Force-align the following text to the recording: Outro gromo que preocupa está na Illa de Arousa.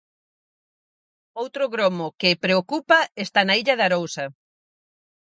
Outro 1.41 1.63
gromo 1.73 2.05
que 2.19 2.39
preocupa 2.45 2.97
está 3.25 3.41
na 3.45 3.55
Illa 3.61 3.77
de 3.77 3.85
Arousa. 3.87 4.25